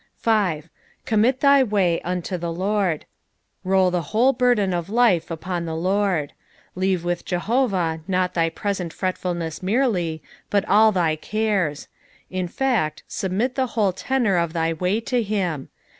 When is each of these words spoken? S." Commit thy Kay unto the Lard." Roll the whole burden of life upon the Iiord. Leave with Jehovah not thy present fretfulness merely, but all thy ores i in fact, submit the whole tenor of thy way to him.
S." 0.25 0.67
Commit 1.05 1.41
thy 1.41 1.63
Kay 1.63 2.01
unto 2.03 2.35
the 2.35 2.51
Lard." 2.51 3.05
Roll 3.63 3.91
the 3.91 4.01
whole 4.01 4.33
burden 4.33 4.73
of 4.73 4.89
life 4.89 5.29
upon 5.29 5.65
the 5.65 5.73
Iiord. 5.75 6.31
Leave 6.73 7.03
with 7.05 7.23
Jehovah 7.23 7.99
not 8.07 8.33
thy 8.33 8.49
present 8.49 8.93
fretfulness 8.93 9.61
merely, 9.61 10.23
but 10.49 10.65
all 10.65 10.91
thy 10.91 11.19
ores 11.31 11.87
i 12.31 12.35
in 12.35 12.47
fact, 12.47 13.03
submit 13.07 13.53
the 13.53 13.67
whole 13.77 13.93
tenor 13.93 14.37
of 14.37 14.53
thy 14.53 14.73
way 14.73 14.99
to 15.01 15.21
him. 15.21 15.69